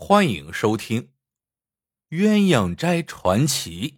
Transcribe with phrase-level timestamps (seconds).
[0.00, 1.10] 欢迎收听
[2.16, 3.90] 《鸳鸯斋传奇》。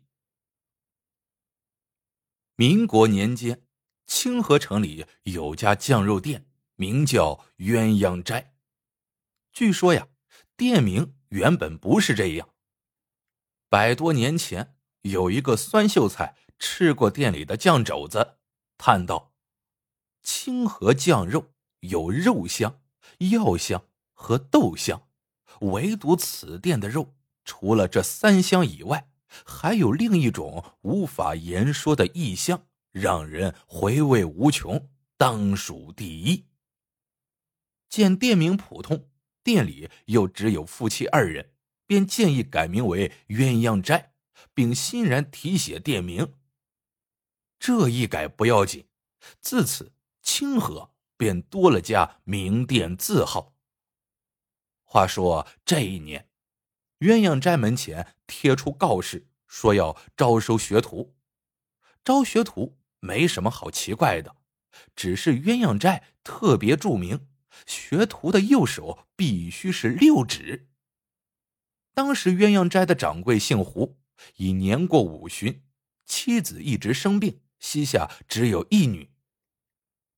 [2.57, 3.67] 民国年间，
[4.07, 6.47] 清河城里有家酱肉店，
[6.77, 8.55] 名叫鸳鸯斋。
[9.53, 10.09] 据说呀，
[10.57, 12.49] 店名原本不是这样。
[13.69, 18.39] 百多年前，有一个酸秀才吃过店里的酱肘子，
[18.79, 19.35] 叹道
[20.25, 22.81] ：“清河酱肉有肉香、
[23.19, 25.07] 药香和豆香。”
[25.61, 27.15] 唯独此店的肉，
[27.45, 29.09] 除了这三香以外，
[29.45, 36.47] 还有另一种无法言说的异香，让人回味无穷，当属第一。
[37.89, 39.09] 见店名普通，
[39.43, 41.53] 店里又只有夫妻二人，
[41.87, 44.13] 便建议改名为鸳鸯斋，
[44.55, 46.35] 并欣然题写店名。
[47.59, 48.87] 这一改不要紧，
[49.41, 49.93] 自此
[50.23, 53.55] 清河便多了家名店字号。
[54.93, 56.29] 话说这一年，
[56.99, 61.15] 鸳鸯斋门前贴出告示，说要招收学徒。
[62.03, 64.35] 招学徒没什么好奇怪的，
[64.97, 67.29] 只是鸳鸯斋特别注明，
[67.69, 70.69] 学徒的右手必须是六指。
[71.95, 74.01] 当时鸳鸯斋的掌柜姓胡，
[74.39, 75.63] 已年过五旬，
[76.05, 79.13] 妻子一直生病，膝下只有一女。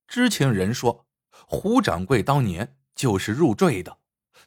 [0.07, 3.99] 知情人说，胡掌柜当年就是入赘的。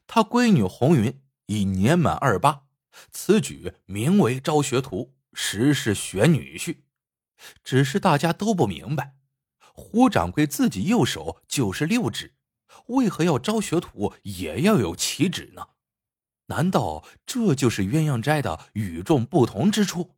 [0.06, 2.62] 他闺女红云已年满二八，
[3.10, 6.78] 此举名为招学徒，实是选女婿。
[7.62, 9.16] 只是大家都不明白，
[9.74, 12.34] 胡掌柜自己右手就是六指，
[12.86, 15.68] 为何要招学徒也要有七指呢？
[16.46, 20.14] 难道这就是鸳鸯斋的与众不同之处？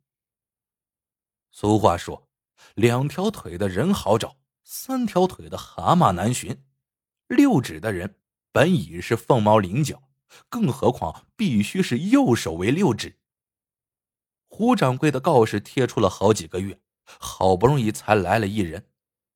[1.51, 2.29] 俗话说
[2.75, 6.63] ：“两条腿的人好找，三条腿的蛤蟆难寻。”
[7.27, 8.15] 六指的人。
[8.59, 10.03] 本已是凤毛麟角，
[10.49, 13.17] 更何况必须是右手为六指。
[14.49, 18.89] 胡掌柜的告示贴出了好几个月，好不容易才来了一人。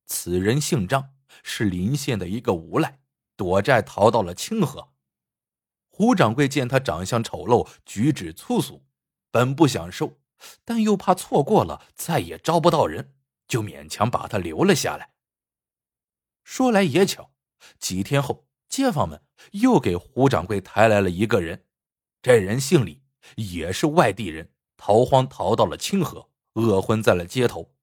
[0.05, 2.99] 此人姓张，是临县的一个无赖，
[3.37, 4.89] 躲债逃到了清河。
[5.87, 8.83] 胡掌柜见他长相丑陋，举止粗俗，
[9.31, 10.19] 本不想收，
[10.65, 13.15] 但又怕错过了再也招不到人，
[13.47, 15.13] 就勉强把他留了下来。
[16.43, 17.31] 说来也巧，
[17.79, 18.49] 几天后。
[18.73, 21.63] 街坊们又给胡掌柜抬来了一个人，
[22.23, 23.03] 这人姓李，
[23.35, 27.75] 也是外地人，逃荒逃到了清河，饿昏在了街头。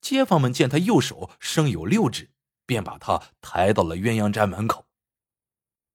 [0.00, 2.30] 街坊们见他右手生有六指，
[2.64, 4.86] 便把他抬到了鸳鸯斋门口。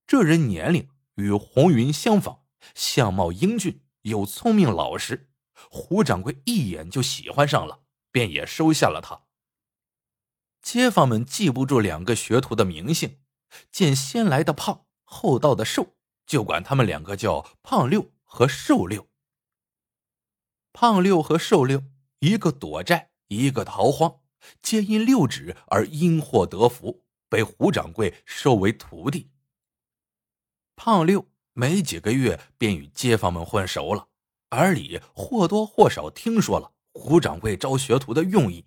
[0.05, 2.39] 这人年龄与红云相仿，
[2.75, 5.29] 相貌英俊，又聪明老实，
[5.69, 9.21] 胡掌柜一眼就喜欢上了，便也收下了他。
[10.61, 13.19] 街坊们记不住两个学徒的名姓。
[13.71, 19.07] 见先来的胖，后到的瘦，就管他们两个叫胖六和瘦六。
[20.71, 21.83] 胖六和瘦六，
[22.19, 24.21] 一个躲债，一个逃荒，
[24.61, 29.29] 皆因六指而因祸得福，被胡掌柜收为徒弟。
[30.75, 34.07] 胖六没几个月便与街坊们混熟了，
[34.49, 38.65] 耳里或多或少听说了胡掌柜招学徒的用意。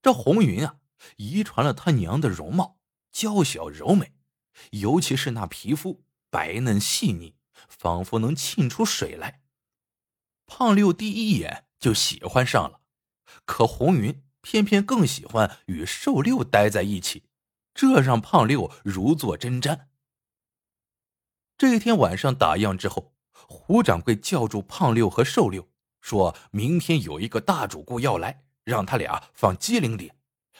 [0.00, 0.76] 这红云啊，
[1.16, 2.78] 遗传了他娘的容貌。
[3.12, 4.14] 娇小柔美，
[4.70, 7.36] 尤其是那皮肤白嫩细腻，
[7.68, 9.42] 仿佛能沁出水来。
[10.46, 12.80] 胖六第一眼就喜欢上了，
[13.44, 17.24] 可红云偏偏更喜欢与瘦六待在一起，
[17.74, 19.86] 这让胖六如坐针毡。
[21.56, 25.70] 这一天晚上打烊之后，胡掌柜叫住胖六和瘦六，
[26.00, 30.16] 说明天有一个大主顾要来，让他俩放机灵点。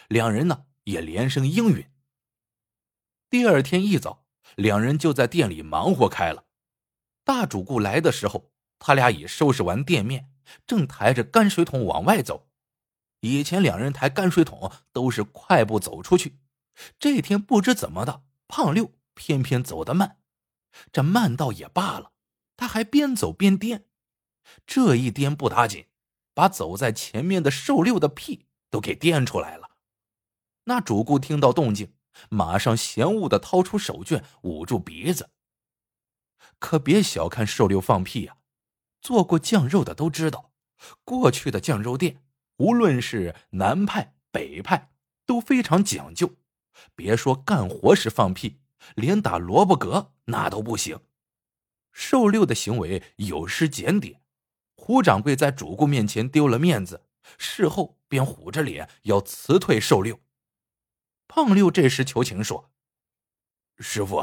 [0.08, 1.91] 两人呢也连声应允。
[3.32, 4.26] 第二天一早，
[4.56, 6.44] 两人就在店里忙活开了。
[7.24, 10.30] 大主顾来的时候，他俩已收拾完店面，
[10.66, 12.50] 正抬着泔水桶往外走。
[13.20, 16.40] 以前两人抬泔水桶都是快步走出去，
[16.98, 20.18] 这天不知怎么的，胖六偏偏走得慢。
[20.92, 22.12] 这慢倒也罢了，
[22.58, 23.86] 他还边走边颠。
[24.66, 25.86] 这一颠不打紧，
[26.34, 29.70] 把走在前面的瘦六的屁都给颠出来了。
[30.64, 31.94] 那主顾听到动静。
[32.30, 35.30] 马上嫌恶的掏出手绢捂住鼻子。
[36.58, 38.36] 可别小看瘦六放屁呀，
[39.00, 40.52] 做过酱肉的都知道，
[41.04, 42.22] 过去的酱肉店，
[42.58, 44.92] 无论是南派北派，
[45.26, 46.36] 都非常讲究。
[46.94, 48.60] 别说干活时放屁，
[48.94, 51.00] 连打萝卜嗝那都不行。
[51.92, 54.22] 瘦六的行为有失检点，
[54.76, 57.04] 胡掌柜在主顾面前丢了面子，
[57.36, 60.18] 事后便虎着脸要辞退瘦六。
[61.34, 62.70] 胖六这时求情说
[63.80, 64.22] ：“师傅，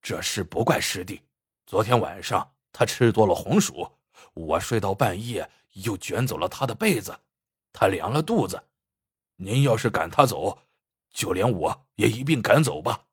[0.00, 1.22] 这事不怪师弟，
[1.66, 3.90] 昨天晚上他吃多了红薯，
[4.32, 7.18] 我睡到半夜又卷走了他的被子，
[7.72, 8.62] 他凉了肚子。
[9.34, 10.60] 您要是赶他走，
[11.10, 13.06] 就连我也一并赶走吧。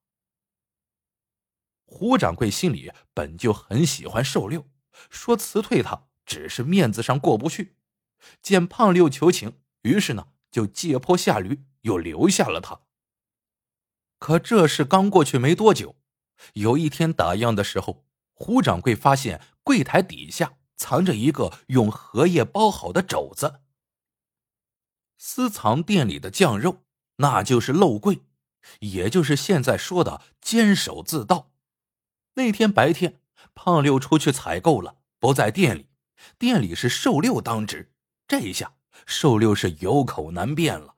[1.87, 4.69] 胡掌柜心里本就很喜欢瘦六，
[5.09, 7.77] 说辞退他只是面子上过不去。
[8.43, 12.81] 见胖六求情，于是呢就借坡下驴，又留下了他。
[14.23, 15.97] 可这事刚过去没多久，
[16.53, 18.05] 有一天打烊的时候。
[18.31, 23.59] 胡掌柜发现柜台底下藏着一个用荷叶包好的肘子。
[25.17, 26.85] 私藏店里的酱肉，
[27.17, 28.21] 那就是漏柜，
[28.79, 31.51] 也就是现在说的监守自盗。
[32.35, 33.19] 那天白天，
[33.53, 35.89] 胖六出去采购了，不在店里，
[36.39, 37.91] 店里是瘦六当值。
[38.25, 40.95] 这一下，瘦六是有口难辩了。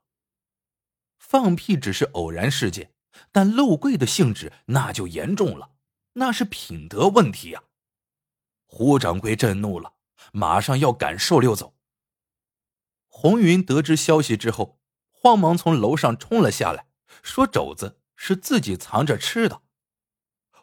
[1.18, 2.92] 放屁只是偶然事件，
[3.36, 5.72] 但漏柜的性质那就严重了。
[6.14, 7.64] 那是品德问题呀！
[8.66, 9.96] 胡掌柜震怒了，
[10.32, 11.76] 马上要赶瘦六走。
[13.10, 14.80] 红云得知消息之后，
[15.12, 16.88] 慌忙从楼上冲了下来，
[17.22, 19.64] 说：“肘子是自己藏着吃的。”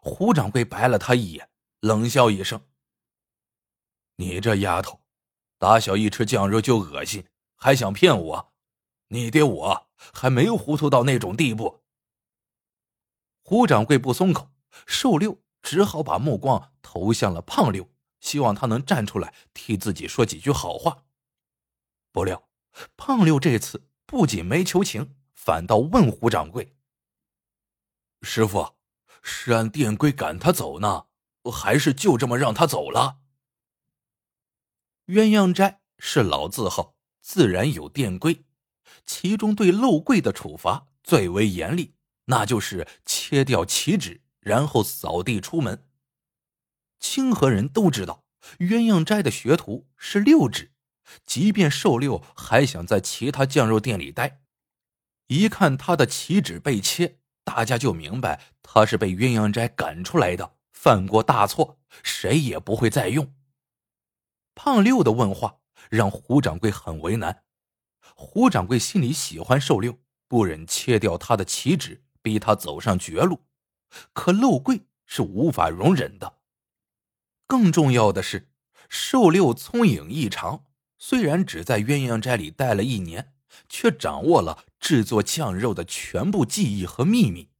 [0.00, 2.62] 胡掌柜白了他一眼，冷笑一声
[4.16, 5.02] ：“你这丫头，
[5.58, 8.54] 打小一吃酱肉就恶心，还想骗我？
[9.08, 11.80] 你爹我还没糊涂到那种地步。”
[13.52, 14.50] 胡掌柜不松口。
[14.86, 17.86] 瘦六只好把目光投向了胖六，
[18.18, 21.04] 希望他能站出来替自己说几句好话。
[22.12, 22.48] 不料，
[22.96, 26.74] 胖六这次不仅没求情，反倒问胡掌柜
[28.22, 28.76] ：“师傅，
[29.20, 31.08] 是按店规赶他走呢，
[31.52, 33.18] 还是就这么让他走了？”
[35.08, 38.46] 鸳鸯斋是老字号，自然有店规，
[39.04, 41.94] 其中对漏柜的处罚最为严厉，
[42.26, 44.22] 那就是切掉旗帜。
[44.42, 45.86] 然后扫地出门。
[46.98, 48.24] 清河人都知道，
[48.58, 50.72] 鸳鸯斋的学徒是六指，
[51.24, 54.42] 即便瘦六还想在其他酱肉店里待，
[55.28, 63.32] 一看他的旗帜被切，大家就明白他是被鸳鸯斋赶出来的，犯过大错，谁也不会再用。
[64.56, 65.58] 胖六的问话
[65.88, 67.44] 让胡掌柜很为难，
[68.16, 73.42] 胡掌柜心里喜欢瘦六，不忍切掉他的旗帜，逼他走上绝路。
[74.12, 76.38] 可漏柜是无法容忍的。
[77.46, 78.48] 更重要的是，
[78.88, 80.64] 瘦六聪颖异常，
[80.98, 83.34] 虽然只在鸳鸯斋里待了一年，
[83.68, 87.50] 却掌握了制作酱肉的全部技艺和秘密。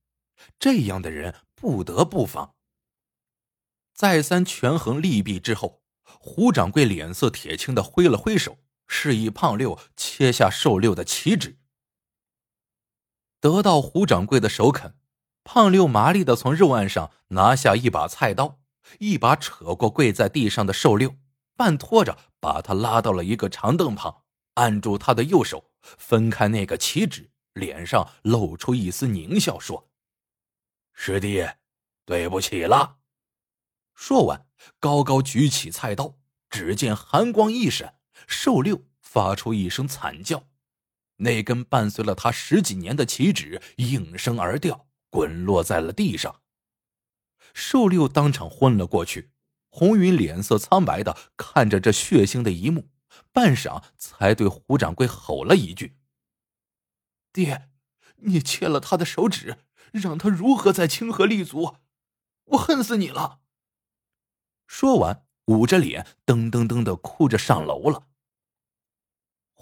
[0.59, 2.55] 这样的人不得不防。
[3.95, 11.59] 再三权衡利弊之后，胡掌柜脸色铁青的挥了挥手，示意胖六切下瘦六的旗帜。
[13.43, 14.95] 得到胡掌柜的首肯。
[15.43, 18.61] 胖六麻利的从肉案上拿下一把菜刀，
[19.01, 21.17] 一把扯过跪在地上的瘦六，
[21.57, 24.23] 半拖着把他拉到了一个长凳旁，
[24.55, 29.91] 按住他的右手，分开那个旗帜，脸上露出一丝狞笑，说
[30.95, 31.45] ：“师弟，
[32.05, 32.99] 对不起了。”
[33.97, 34.47] 说完，
[34.79, 36.15] 高高举起菜刀，
[36.49, 37.97] 只见寒光一闪，
[38.29, 40.45] 瘦六发出一声惨叫，
[41.23, 44.87] 那根伴随了他十几年的旗帜应声而掉。
[45.11, 46.41] 滚落在了地上，
[47.53, 49.31] 瘦六当场昏了过去。
[49.69, 52.89] 红云脸色苍白的看着这血腥的一幕，
[53.31, 55.99] 半晌才对胡掌柜吼了一句
[57.31, 57.69] ：“爹，
[58.23, 59.59] 你切了他的手指，
[59.93, 61.77] 让他如何在清河立足？
[62.45, 63.41] 我恨死你了！”
[64.67, 68.07] 说完，捂着脸，噔噔噔的哭着上楼了。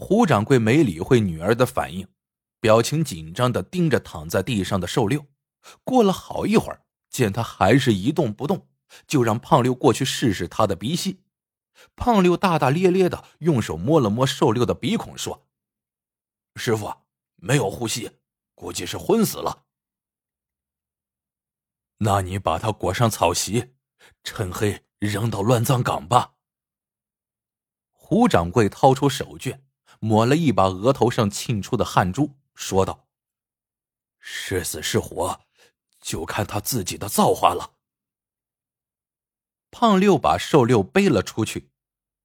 [0.01, 2.09] 胡掌柜没理会女儿的反应，
[2.59, 5.27] 表情紧张的盯着躺在地上的瘦六。
[5.85, 8.67] 过了好一会儿，见他还是一动不动，
[9.07, 11.21] 就让胖六过去试试他的鼻息。
[11.95, 15.47] 胖六大大咧咧的用手摸了摸瘦六的鼻孔，说
[16.57, 16.91] ：“师傅，
[17.37, 18.11] 没有呼吸，
[18.55, 19.67] 估计是昏死了。
[21.99, 23.75] 那你把他裹上草席，
[24.25, 26.37] 趁黑扔到乱葬岗吧。”
[27.93, 29.61] 胡掌柜掏出手绢，
[30.01, 33.07] 抹了一把额头上沁出的汗珠，说道
[34.19, 35.41] ：“是死是活。”
[36.01, 37.75] 就看他自己的造化了。
[39.71, 41.71] 胖六把瘦六背了出去，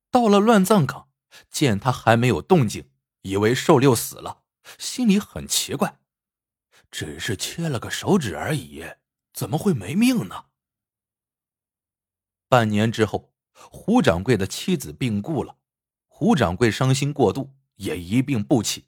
[0.10, 1.10] 到了乱葬岗，
[1.51, 2.89] 见他还没有动静，
[3.24, 4.44] 以为瘦六死了，
[4.79, 6.00] 心里很奇怪，
[6.89, 8.86] 只是切了个手指而已，
[9.34, 10.46] 怎么会没命呢？
[12.48, 15.58] 半年之后，胡掌柜的妻子病故了，
[16.08, 18.86] 胡掌柜伤心过度，也一病不起，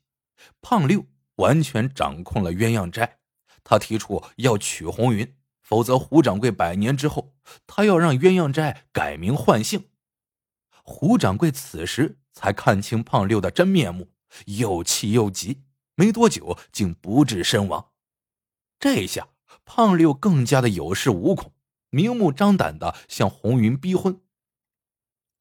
[0.62, 3.20] 胖六完全掌控了鸳鸯斋。
[3.63, 9.89] 他提出要娶红云，否则胡掌柜百年之后，他要让鸳鸯斋改名换姓。
[10.84, 14.13] 胡掌柜此时才看清胖六的真面目，
[14.46, 15.63] 又气又急，
[15.96, 17.91] 没多久竟不治身亡。
[18.79, 19.27] 这下
[19.65, 21.51] 胖六更加的有恃无恐，
[21.89, 24.22] 明目张胆的向红云逼婚。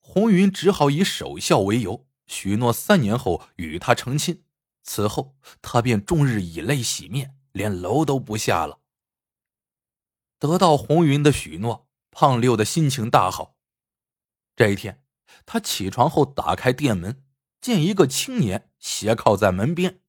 [0.01, 4.45] 红云只好以守孝为由，许诺三年后与他成亲。
[4.83, 8.79] 此后，他便终日以泪洗面，连楼都不下了。
[10.39, 13.57] 得到红云的许诺，胖六的心情大好。
[14.55, 15.03] 这一天，
[15.45, 17.25] 他起床后打开店门，
[17.61, 20.01] 见一个青年斜靠在门边，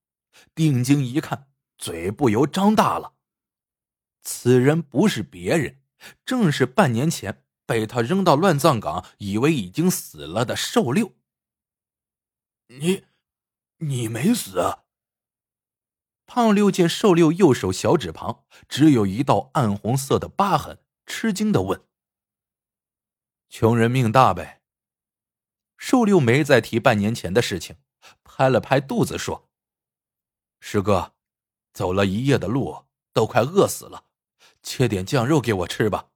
[0.54, 3.14] 定睛一看，嘴不由张大了。
[4.22, 5.82] 此人不是别人，
[6.24, 11.17] 正是半年前被他扔到乱葬岗，以为已经死了的瘦六。
[12.68, 13.06] 你，
[13.78, 14.60] 你没死？
[14.60, 14.84] 啊
[16.26, 21.88] 胖六见瘦六右手小指旁只有一道暗红色的疤痕，吃惊的问
[23.48, 24.62] ：“穷人命大呗？”
[25.80, 27.78] 瘦六没再提半年前的事情，
[28.26, 29.50] 拍了拍肚子说
[30.60, 31.16] ：“师哥，
[31.72, 34.08] 走了一夜的路，都快饿死了，
[34.62, 36.10] 切点酱肉给我吃吧。”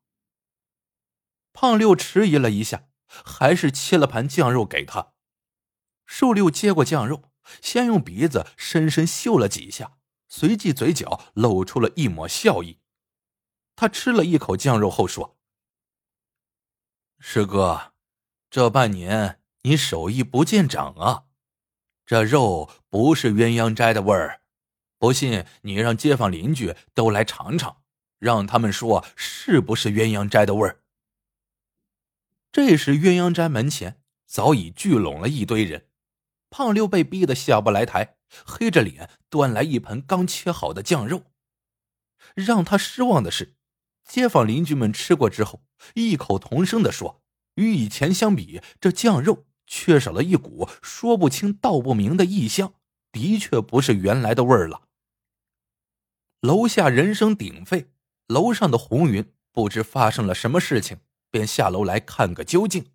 [1.53, 5.10] 胖六迟疑了一下，还是切了盘酱肉给他。
[6.11, 9.93] 瘦六接过酱肉，先用鼻子深深嗅了几下。
[10.27, 12.79] 随即，嘴角露出了一抹笑意。
[13.77, 15.37] 他吃了一口酱肉后说
[17.17, 17.93] ：“师哥，
[18.49, 21.23] 这半年你手艺不见长啊，
[22.05, 24.41] 这肉不是鸳鸯斋的味儿。
[24.97, 27.81] 不信，你让街坊邻居都来尝尝，
[28.19, 30.83] 让他们说是不是鸳鸯斋的味儿。”
[32.51, 35.87] 这时，鸳鸯斋门前早已聚拢了一堆人，
[36.51, 38.17] 胖六被逼得下不来台。
[38.45, 41.23] 黑着脸端来一盆刚切好的酱肉，
[42.33, 43.55] 让他失望的是，
[44.05, 45.63] 街坊邻居们吃过之后，
[45.95, 47.21] 异口同声的说
[47.55, 52.73] ：“与以前相比，这酱肉缺少了一股说不清道不明的异香，
[53.11, 54.83] 的确不是原来的味儿了。”
[56.39, 57.91] 楼下人声鼎沸，
[58.27, 62.93] 楼上的红云不知发生了什么事情，便下楼来看个究竟。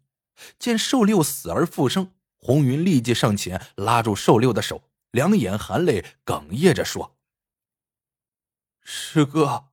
[0.58, 2.12] 见瘦六死而复生，
[2.46, 4.84] 红云立即上前拉住瘦六的手。
[5.10, 7.16] 两眼含泪，哽咽着说
[8.82, 9.70] ：“师哥，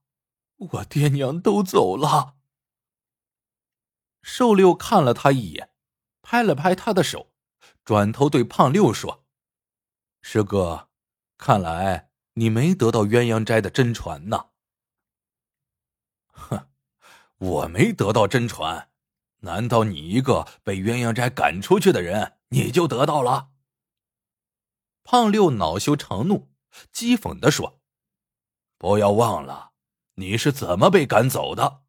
[0.56, 2.34] 我爹娘都走了。”
[4.22, 5.70] 瘦六看了他一眼，
[6.20, 7.30] 拍了拍他的手，
[7.84, 9.24] 转头对胖六说
[10.20, 10.88] ：“师哥，
[11.38, 14.46] 看来你没得到鸳鸯斋的真传呐。
[16.32, 16.66] ”“哼，
[17.36, 18.88] 我没得到真传，
[19.40, 23.50] 难道你一个被鸳鸯斋赶出去的人，你就得到了？”
[25.02, 26.48] 胖六恼羞成怒，
[26.92, 27.80] 讥讽的说
[28.78, 29.72] ：“不要忘了，
[30.14, 31.82] 你是怎么被赶走的？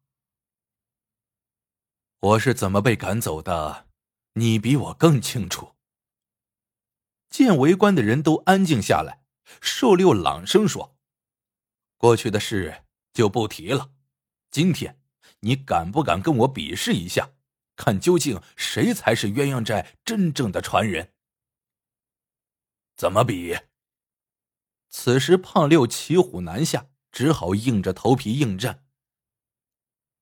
[2.18, 3.86] 我是怎么被赶走的，
[4.34, 5.76] 你比我更清楚。”
[7.30, 9.24] 见围观的人都安静下来，
[9.60, 10.96] 瘦六朗声说
[11.96, 13.92] ：“过去的事就不提了，
[14.50, 15.00] 今天
[15.40, 17.30] 你敢不敢跟我比试一下，
[17.76, 21.12] 看究竟谁才是鸳鸯寨真正的传人？”
[22.96, 23.56] 怎么比？
[24.88, 28.86] 此时胖六骑虎难下，只好硬着头皮应战。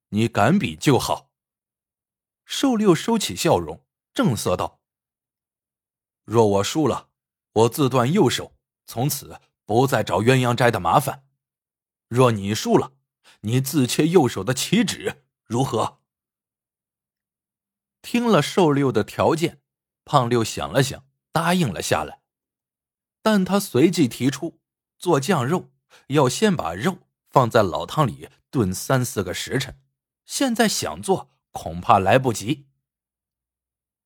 [0.08, 1.30] 你敢比就好。
[2.44, 4.80] 瘦六收起笑容，正色道
[6.24, 7.10] ：“若我输了，
[7.52, 11.24] 我自断右手，从此不再找鸳鸯斋的麻烦；
[12.08, 12.92] 若你输了，
[13.40, 16.00] 你自切右手的起指，如何？”
[18.04, 19.62] 听了瘦六的条件，
[20.04, 22.20] 胖六想了想，答应了下来。
[23.22, 24.60] 但他随即提出，
[24.98, 25.72] 做酱肉
[26.08, 26.98] 要先把肉
[27.30, 29.80] 放在老汤里炖三四个时辰，
[30.26, 32.66] 现在想做恐怕来不及。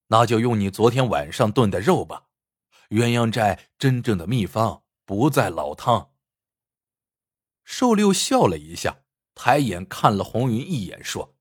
[0.06, 2.26] 那就用你昨天晚上炖的肉吧。
[2.90, 6.12] 鸳鸯斋真正的秘方不在老汤。
[7.64, 9.02] 瘦六笑了一下，
[9.34, 11.34] 抬眼看了红云一眼，说：“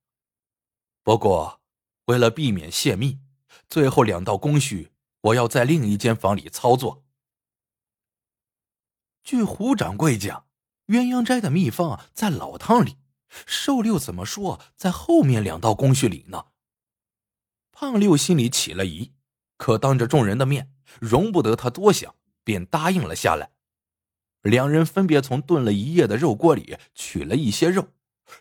[1.04, 1.57] 不过，
[2.08, 3.20] 为了避免泄密，
[3.70, 7.06] 最后两道工序我要在另一间房里操作。”
[9.24, 10.46] 据胡掌柜讲，
[10.88, 12.98] 鸳鸯斋的秘方在老汤里。
[13.46, 16.46] 瘦六怎么说在后面两道工序里呢？
[17.74, 19.12] 胖六心里起了疑，
[19.58, 23.52] 可当着众人的面，容不得他多想，便答应了下来。
[24.44, 27.90] 两人分别从炖了一夜的肉锅里取了一些肉，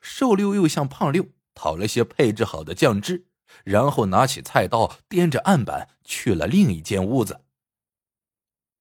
[0.00, 3.26] 瘦六又向胖六讨了些配置好的酱汁，
[3.64, 7.42] 然后拿起菜刀，掂着案板去了另一间屋子。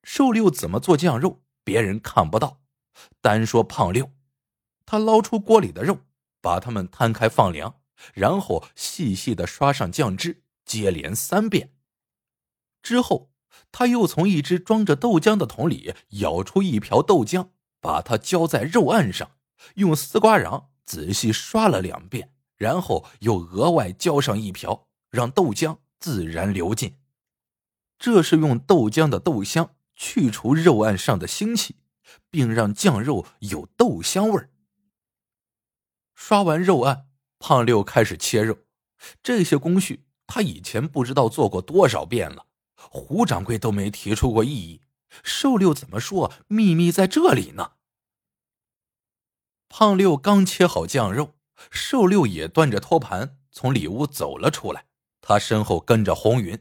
[0.03, 1.41] 瘦六怎么做酱肉？
[1.63, 2.61] 别人看不到，
[3.21, 4.11] 单说胖六，
[4.85, 6.01] 他捞出锅里的肉，
[6.41, 7.81] 把它们摊开放凉，
[8.13, 11.73] 然后细细的刷上酱汁，接连三遍。
[12.83, 13.31] 之后，
[13.71, 17.49] 他又从一只装着豆浆的桶里舀出一瓢豆浆，
[17.81, 19.31] 把它浇在肉案上，
[19.73, 26.97] 用丝瓜瓤仔细刷了两遍，然后又额外浇上一瓢，让豆浆自然流进。
[27.97, 31.77] 这是用豆浆的豆香去除肉案上的腥气，
[32.29, 34.49] 并让酱肉有豆香味儿。
[36.13, 37.07] 刷完肉案，
[37.39, 38.59] 胖六开始切肉。
[39.21, 44.81] 这些工序他以前不知道做过多少遍了，胡掌柜都没提出过异议。
[45.23, 47.73] 瘦六怎么说秘密在这里呢？
[49.69, 51.34] 胖六刚切好酱肉，
[51.71, 54.85] 瘦六也端着托盘从里屋走了出来，
[55.21, 56.59] 他身后跟着红云。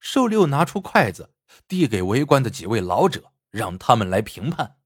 [0.00, 1.34] 瘦六拿出筷子，
[1.66, 4.76] 递给围观的几位老者，让他们来评判。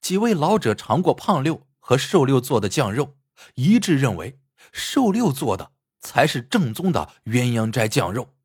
[0.00, 1.66] 几位老者尝过胖六。
[1.84, 3.16] 和瘦六做的酱肉
[3.54, 4.38] 一致认为，
[4.70, 8.36] 瘦六做的才是正宗的鸳鸯斋酱肉。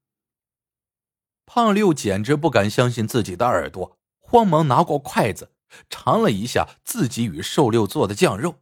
[1.46, 5.52] 胖六简直不敢相信自己的耳朵，慌忙拿过筷子
[5.88, 8.56] 尝了一下自己与瘦六做的酱肉，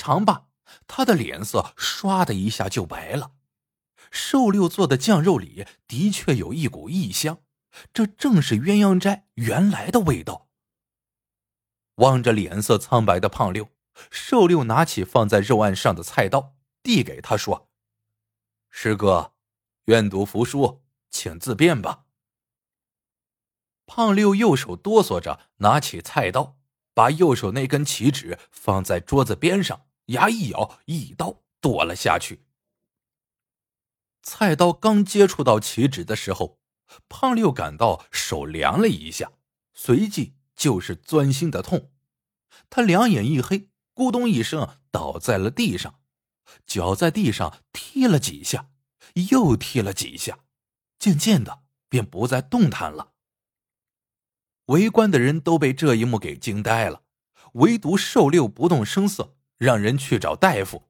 [0.00, 0.46] 尝吧，
[0.86, 3.32] 他的脸色唰的一下就白了。
[4.10, 7.42] 瘦六做的酱肉里的确有一股异香，
[7.92, 10.48] 这正是鸳鸯斋原来的味道。
[11.96, 13.68] 望着脸色苍白的胖六。
[14.10, 17.68] 瘦六拿起放在肉案上的菜刀，递给他说
[18.70, 19.34] ：“师哥，
[19.84, 20.80] 愿赌服输，
[21.10, 22.04] 请自便吧。”
[23.84, 26.56] 胖六右手哆嗦着拿起菜刀，
[26.94, 32.44] 把右手那根旗纸放在桌子边上，牙一咬，一刀剁了下去。
[34.22, 36.60] 菜刀刚接触到旗纸的时候，
[37.08, 39.32] 胖六感到手凉了一下，
[39.74, 41.90] 随即就是钻心的痛，
[42.68, 43.68] 他两眼一黑。
[43.92, 46.00] 咕咚一声，倒在了地上，
[46.64, 48.70] 脚在地上踢了几下，
[49.30, 50.38] 又踢了几下，
[50.98, 53.12] 渐渐的便不再动弹了。
[54.66, 57.02] 围观的人都被这一幕给惊呆了，
[57.54, 60.88] 唯独瘦六不动声色，让人去找大夫。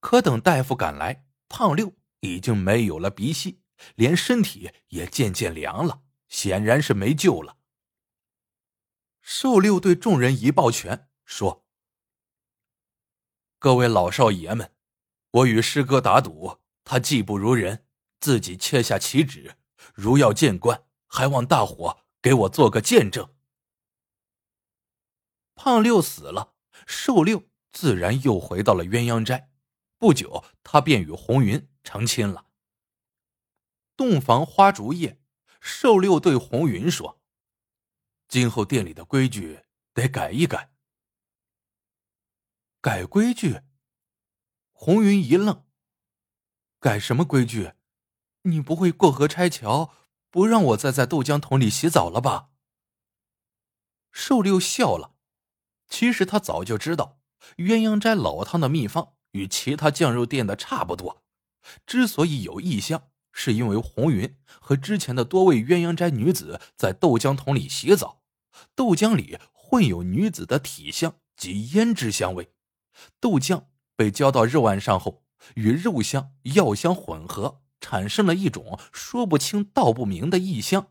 [0.00, 3.60] 可等大夫赶来，胖六已经没有了鼻息，
[3.94, 7.58] 连身体也渐渐凉了，显然是没救了。
[9.20, 11.66] 瘦六对众人一抱拳说。
[13.58, 14.74] 各位老少爷们，
[15.32, 17.86] 我与师哥打赌，他技不如人，
[18.18, 19.56] 自己切下旗纸，
[19.92, 23.34] 如要见官，还望大伙给我做个见证。
[25.54, 26.54] 胖六死了，
[26.86, 29.50] 瘦六自然又回到了鸳鸯斋。
[29.98, 32.46] 不久，他便与红云成亲了。
[33.96, 35.20] 洞房花烛夜，
[35.60, 37.20] 瘦六对红云说
[38.26, 40.72] ：“今后店里的规矩得改一改。”
[42.80, 43.60] 改规矩。
[44.72, 45.66] 红云一愣。
[46.78, 47.74] 改什么规矩？
[48.44, 49.94] 你不会过河拆桥，
[50.30, 52.48] 不让我再在豆浆桶里洗澡了吧？
[54.10, 55.14] 瘦六笑了。
[55.88, 57.19] 其实他早就知道，
[57.56, 61.22] 鸳鸯斋老汤的秘方与其他酱肉店的差不多。
[61.86, 68.22] 之所以有异香，是因为红云和之前的多位鸳鸯斋女子在豆浆桶里洗澡，
[68.74, 72.52] 豆浆里混有女子的体香及胭脂香味。
[73.20, 75.22] 豆浆被浇到肉案上后，
[75.54, 80.88] 与肉香、药香混合，产生了一种说不清道不明的异香。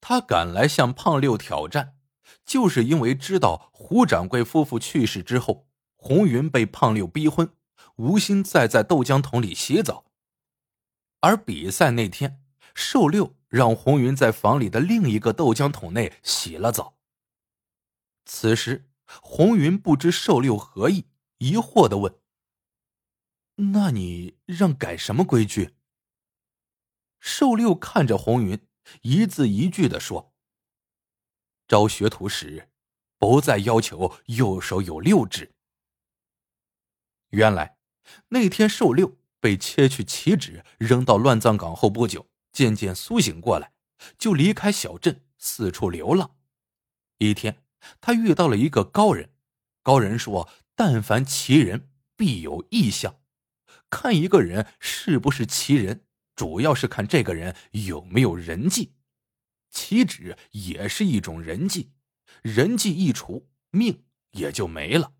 [0.00, 1.96] 他赶来向胖六挑战，
[2.44, 7.52] 就是因为知道胡掌柜夫妇去世之后，红云被胖六逼婚，
[7.96, 10.04] 无心再在豆浆桶里洗澡。
[11.20, 12.42] 而比赛那天，
[12.74, 16.96] 瘦六让红云在房里的另一个豆浆桶内洗了澡。
[18.24, 18.90] 此时。
[19.20, 21.04] 红云不知瘦六何意，
[21.36, 22.18] 疑惑的问
[23.72, 25.74] ：“那你让改什么规矩？”
[27.20, 28.66] 瘦六看着红云，
[29.02, 30.33] 一字一句的说
[31.74, 32.68] ：“招学徒时，
[33.18, 35.50] 不再要求右手有六指。”
[37.30, 37.78] 原来
[38.28, 43.72] 那天瘦六被切去旗帜扔到乱葬岗后不久，渐渐苏醒过来，
[44.16, 46.36] 就离开小镇四处流浪。
[47.18, 47.56] 一天。
[48.00, 49.28] 他遇到了一个高人，
[49.82, 53.20] 高人说：“但凡奇人，必有异象。
[53.90, 58.93] 看一个人是不是奇人，主要是看这个人有没有人际。
[59.74, 61.90] 奇指也是一种人计，
[62.42, 65.14] 人计一除，命也就没了。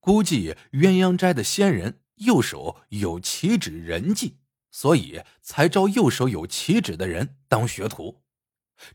[0.00, 4.38] 估计鸳鸯斋的仙人右手有奇指人计，
[4.70, 8.22] 所以才招右手有奇指的人当学徒。”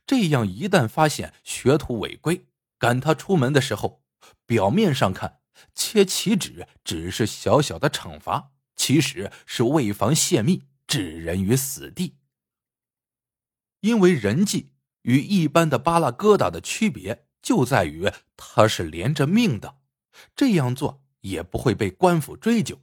[0.05, 4.03] 这样，一旦发现学徒违规，赶他出门的时候，
[4.45, 5.39] 表面上看
[5.73, 12.18] 切棋纸只是小小的惩罚，其实是为防泄密，置人于死地。
[13.81, 14.71] 因为人际
[15.03, 19.79] 与一般的扒拉疙瘩的区别就在于，它是连着命的，
[20.35, 22.81] 这样做也不会被官府追究。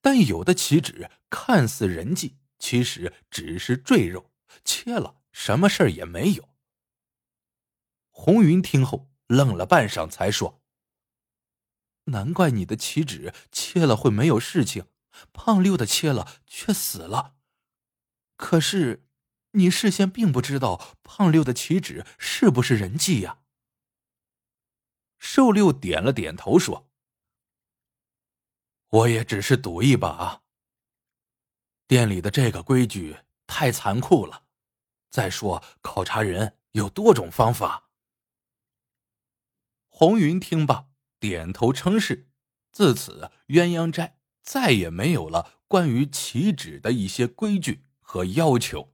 [0.00, 4.30] 但有的棋纸看似人际，其实只是赘肉，
[4.64, 6.48] 切了什么事儿也没有。
[8.10, 10.62] 红云听后愣了半晌，才说
[12.06, 14.86] ：“难怪你的棋纸切了会没有事情，
[15.32, 17.34] 胖六的切了却死了。
[18.36, 19.03] 可是，
[19.54, 23.40] 你事先并不知道胖六的棋纸是不是人际呀？”
[25.18, 26.90] 瘦六点了点头说
[28.90, 30.42] ：“我也只是赌一把。
[31.86, 34.44] 店里的这个规矩太残酷了，
[35.10, 37.90] 再说考察人有多种方法。”
[39.88, 40.88] 红云听罢，
[41.18, 42.28] 点头称是。
[42.72, 48.93] 自此，鸳鸯斋再也没有了关于棋纸的一些规矩和要求。